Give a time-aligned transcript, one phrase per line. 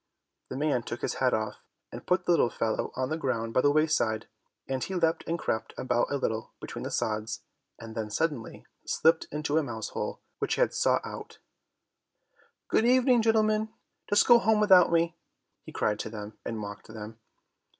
[0.49, 1.57] The man took his hat off,
[1.91, 4.27] and put the little fellow on the ground by the wayside,
[4.67, 7.41] and he leapt and crept about a little between the sods,
[7.77, 11.37] and then he suddenly slipped into a mouse hole which he had sought out.
[12.67, 13.69] "Good evening, gentlemen,
[14.09, 15.19] just go home without me,"
[15.67, 17.19] he cried to them, and mocked them.